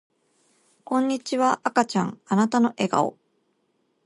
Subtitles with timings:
[0.83, 3.17] こんにちは赤ちゃんあなたの笑顔